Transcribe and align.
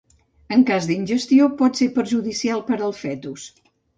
En 0.55 0.63
cas 0.69 0.87
d'ingestió, 0.91 1.49
pot 1.59 1.77
ser 1.83 1.89
perjudicial 1.99 2.65
per 2.71 2.79
al 2.87 2.95
fetus. 3.05 3.47